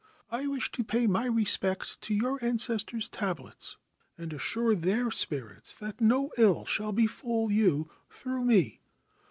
I 0.31 0.47
wish 0.47 0.71
to 0.71 0.83
pay 0.83 1.05
my 1.05 1.25
respects 1.25 1.95
to 1.97 2.15
your 2.15 2.43
ancestors' 2.43 3.07
tablets 3.07 3.77
and 4.17 4.33
assure 4.33 4.73
their 4.73 5.11
spirits 5.11 5.77
that 5.77 6.01
no 6.01 6.31
ill 6.39 6.65
shall 6.65 6.91
befall 6.91 7.51
you 7.51 7.87
through 8.09 8.45
me. 8.45 8.81